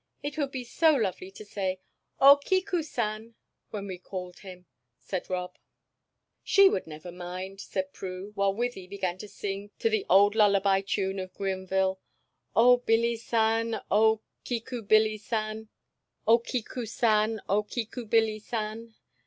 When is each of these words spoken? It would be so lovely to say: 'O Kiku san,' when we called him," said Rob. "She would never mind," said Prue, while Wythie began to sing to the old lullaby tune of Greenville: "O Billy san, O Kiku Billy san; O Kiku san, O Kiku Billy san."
It 0.23 0.35
would 0.39 0.49
be 0.51 0.63
so 0.63 0.95
lovely 0.95 1.29
to 1.29 1.45
say: 1.45 1.79
'O 2.19 2.37
Kiku 2.43 2.81
san,' 2.81 3.35
when 3.69 3.85
we 3.85 3.99
called 3.99 4.39
him," 4.39 4.65
said 4.97 5.29
Rob. 5.29 5.59
"She 6.43 6.67
would 6.67 6.87
never 6.87 7.11
mind," 7.11 7.61
said 7.61 7.93
Prue, 7.93 8.31
while 8.33 8.51
Wythie 8.51 8.89
began 8.89 9.19
to 9.19 9.27
sing 9.27 9.69
to 9.77 9.91
the 9.91 10.07
old 10.09 10.33
lullaby 10.33 10.81
tune 10.81 11.19
of 11.19 11.35
Greenville: 11.35 11.99
"O 12.55 12.77
Billy 12.77 13.15
san, 13.15 13.79
O 13.91 14.21
Kiku 14.43 14.81
Billy 14.81 15.19
san; 15.19 15.69
O 16.25 16.39
Kiku 16.39 16.87
san, 16.87 17.39
O 17.47 17.61
Kiku 17.61 18.03
Billy 18.05 18.39
san." 18.39 18.95